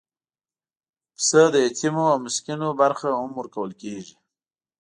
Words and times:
پسه 1.15 1.41
د 1.53 1.55
یتیمو 1.65 2.05
او 2.13 2.19
مسکینو 2.25 2.67
برخه 2.81 3.09
هم 3.19 3.31
ورکول 3.39 3.71
کېږي. 3.81 4.15